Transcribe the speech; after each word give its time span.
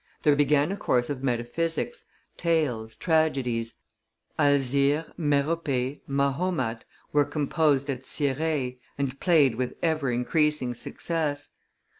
There 0.23 0.35
began 0.35 0.71
a 0.71 0.77
course 0.77 1.11
of 1.11 1.21
metaphysics, 1.21 2.05
tales, 2.35 2.95
tragedies; 2.95 3.81
Alzire, 4.39 5.05
Merope, 5.15 6.01
Mahomet, 6.07 6.85
were 7.13 7.23
composed 7.23 7.87
at 7.87 8.03
Cirey 8.07 8.79
and 8.97 9.19
played 9.19 9.53
with 9.53 9.75
ever 9.83 10.09
increasing 10.11 10.73
success. 10.73 11.51